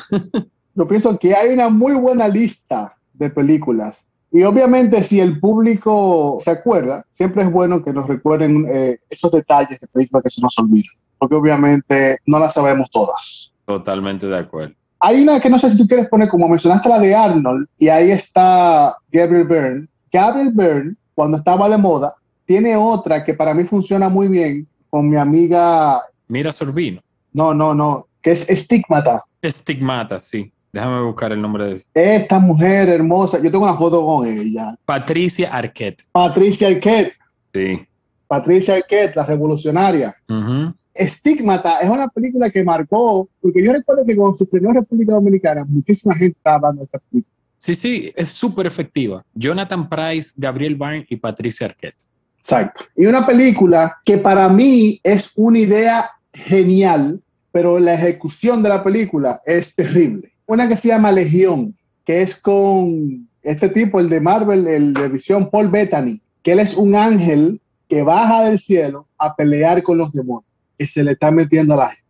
[0.75, 4.05] Yo pienso que hay una muy buena lista de películas.
[4.31, 9.31] Y obviamente si el público se acuerda, siempre es bueno que nos recuerden eh, esos
[9.31, 10.95] detalles de películas que se nos olvidan.
[11.17, 13.53] Porque obviamente no las sabemos todas.
[13.65, 14.75] Totalmente de acuerdo.
[14.99, 17.87] Hay una que no sé si tú quieres poner, como mencionaste la de Arnold, y
[17.87, 19.87] ahí está Gabriel Byrne.
[20.11, 25.09] Gabriel Byrne, cuando estaba de moda, tiene otra que para mí funciona muy bien con
[25.09, 27.01] mi amiga, Mira Sorbino.
[27.33, 29.23] no, no, no, que es Stigmata.
[29.41, 30.51] Estigmata, sí.
[30.75, 34.75] Déjame buscar el nombre de Esta mujer hermosa, yo tengo una foto con ella.
[34.83, 36.03] Patricia Arquette.
[36.11, 37.13] Patricia Arquette,
[37.53, 37.79] Sí.
[38.27, 40.13] Patricia Arquette, la revolucionaria.
[40.27, 40.73] Ujú.
[40.99, 45.13] Stigmata es una película que marcó, porque yo recuerdo que cuando se estrenó en República
[45.13, 47.33] Dominicana, muchísima gente estaba hablando de esta película.
[47.57, 49.23] Sí, sí, es súper efectiva.
[49.33, 51.95] Jonathan Price, Gabriel Byrne y Patricia Arquette.
[52.39, 52.83] Exacto.
[52.97, 57.21] Y una película que para mí es una idea genial,
[57.53, 60.33] pero la ejecución de la película es terrible.
[60.47, 65.07] Una que se llama Legión, que es con este tipo, el de Marvel, el de
[65.09, 69.97] visión, Paul Bettany, que él es un ángel que baja del cielo a pelear con
[69.97, 72.05] los demonios y se le está metiendo a la gente.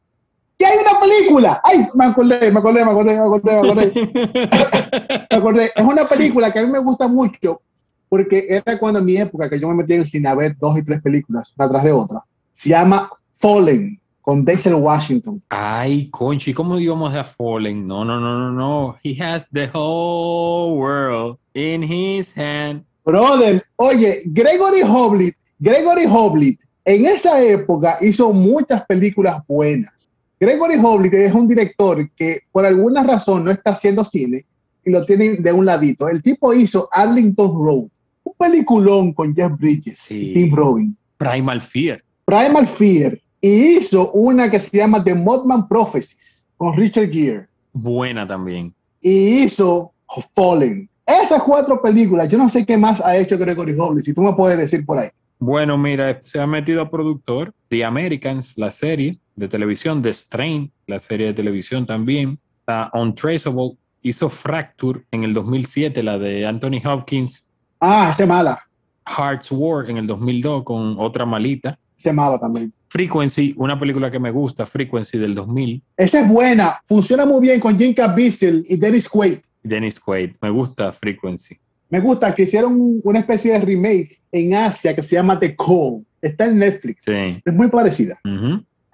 [0.57, 3.91] Y hay una película, ay, me acordé, me acordé, me acordé, me acordé, me acordé.
[5.29, 5.71] Me acordé.
[5.75, 7.61] Es una película que a mí me gusta mucho
[8.07, 10.55] porque era cuando en mi época que yo me metía en el cine a ver
[10.57, 12.23] dos y tres películas una tras de otra.
[12.53, 15.39] Se llama Fallen con Denzel Washington.
[15.49, 17.85] Ay, conchi, ¿cómo íbamos a Fallen?
[17.87, 18.97] No, no, no, no, no.
[19.03, 22.83] He has the whole world in his hand.
[23.05, 30.09] Brother, oye, Gregory Hoblit, Gregory Hoblit en esa época hizo muchas películas buenas.
[30.39, 34.43] Gregory Hoblit es un director que por alguna razón no está haciendo cine
[34.83, 36.09] y lo tienen de un ladito.
[36.09, 37.87] El tipo hizo Arlington Road,
[38.23, 40.31] un peliculón con Jeff Bridges Sí.
[40.31, 40.95] y Tim Robbins.
[41.17, 42.03] Primal Fear.
[42.25, 48.25] Primal Fear y hizo una que se llama The Mothman Prophecies con Richard Gere Buena
[48.25, 48.73] también.
[49.01, 49.91] y hizo
[50.33, 50.89] Fallen.
[51.05, 54.33] Esas cuatro películas, yo no sé qué más ha hecho Gregory Hoblit, si tú me
[54.33, 55.09] puedes decir por ahí.
[55.37, 60.71] Bueno, mira, se ha metido a productor The Americans, la serie de televisión, The Strain,
[60.87, 62.39] la serie de televisión también.
[62.67, 67.45] Uh, Untraceable hizo Fracture en el 2007, la de Anthony Hopkins.
[67.79, 68.59] Ah, es mala,
[69.05, 71.77] Hearts War en el 2002 con otra malita.
[71.95, 72.73] es mala también.
[72.99, 75.83] Frequency, una película que me gusta, Frequency del 2000.
[75.97, 79.39] Esa es buena, funciona muy bien con Jim Caviezel y Dennis Quaid.
[79.63, 81.57] Dennis Quaid, me gusta Frequency.
[81.89, 85.57] Me gusta que hicieron un- una especie de remake en Asia que se llama The
[85.57, 86.05] Call.
[86.21, 87.03] Está en Netflix.
[87.03, 87.41] Sí.
[87.43, 88.17] Es muy parecida.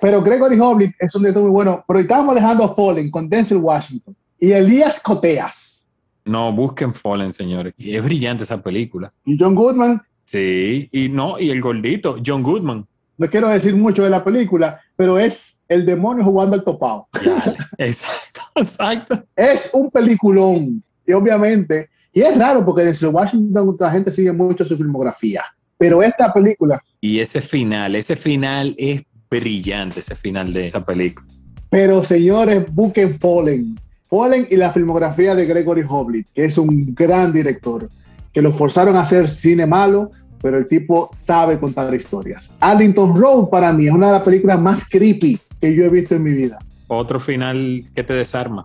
[0.02, 1.86] Pero Gregory Hoblit es un director muy bueno.
[1.88, 5.80] Pero estábamos dejando a Fallen con Denzel Washington y Elías Coteas
[6.26, 7.76] No, busquen Fallen, señores.
[7.78, 9.14] Y es brillante esa película.
[9.26, 10.02] y John Goodman.
[10.26, 12.88] Sí, y no, y el gordito, John Goodman.
[13.22, 17.08] No quiero decir mucho de la película, pero es el demonio jugando al topado.
[17.14, 17.56] Dale.
[17.78, 19.24] exacto, exacto.
[19.36, 20.84] Es un peliculón.
[21.06, 25.44] Y obviamente Y es raro porque desde Washington la gente sigue mucho su filmografía.
[25.78, 26.84] Pero esta película.
[27.00, 31.28] Y ese final, ese final es brillante, ese final de esa película.
[31.70, 33.80] Pero señores, busquen Fallen.
[34.10, 37.88] Fallen y la filmografía de Gregory Hoblit, que es un gran director,
[38.34, 40.10] que lo forzaron a hacer cine malo,
[40.42, 42.54] pero el tipo sabe contar historias.
[42.60, 46.16] Arlington Road para mí es una de las películas más creepy que yo he visto
[46.16, 46.60] en mi vida.
[46.88, 48.64] Otro final que te desarma.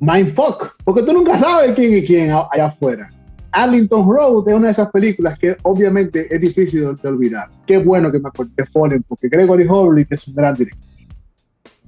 [0.00, 3.08] Mindfuck, porque tú nunca sabes quién es quién allá afuera.
[3.50, 7.48] Arlington Road es una de esas películas que obviamente es difícil de, olvidar.
[7.66, 10.88] Qué bueno que me acordé de Fallen, porque Gregory Hoblit es un gran director.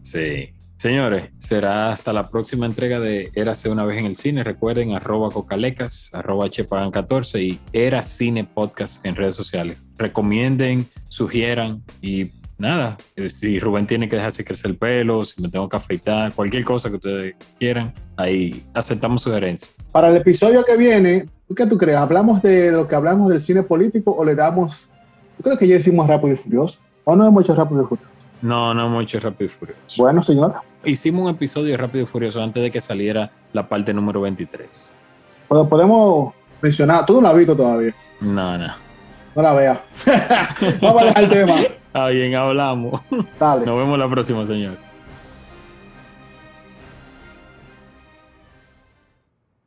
[0.03, 0.51] Sí.
[0.81, 4.43] Señores, será hasta la próxima entrega de Érase una vez en el cine.
[4.43, 9.77] Recuerden, arroba cocalecas, arroba chepagan14 y Era Cine Podcast en redes sociales.
[9.99, 15.51] Recomienden, sugieran y nada, eh, si Rubén tiene que dejarse crecer el pelo, si me
[15.51, 19.75] tengo que afeitar, cualquier cosa que ustedes quieran, ahí aceptamos sugerencias.
[19.93, 21.99] Para el episodio que viene, qué tú crees?
[21.99, 24.89] ¿Hablamos de lo que hablamos del cine político o le damos...
[25.37, 26.79] Yo creo que ya hicimos Rápido y Furioso.
[27.05, 28.10] ¿O no hemos hecho Rápido y Furioso?
[28.43, 30.03] No, no hecho Rápido y Furioso.
[30.03, 33.93] Bueno, señora hicimos un episodio de Rápido y Furioso antes de que saliera la parte
[33.93, 34.95] número 23.
[35.49, 37.95] Pero podemos mencionar, tú no la has visto todavía.
[38.21, 38.73] No, no.
[39.35, 39.79] No la veas.
[40.81, 41.61] Vamos a dejar el tema.
[41.91, 43.01] Está bien, hablamos.
[43.39, 43.67] Dale.
[43.67, 44.77] Nos vemos la próxima, señor.